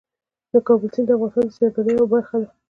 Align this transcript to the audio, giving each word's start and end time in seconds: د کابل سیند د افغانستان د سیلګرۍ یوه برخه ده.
د 0.51 0.53
کابل 0.67 0.89
سیند 0.93 1.07
د 1.09 1.11
افغانستان 1.15 1.49
د 1.49 1.53
سیلګرۍ 1.57 1.91
یوه 1.95 2.05
برخه 2.13 2.35
ده. 2.41 2.47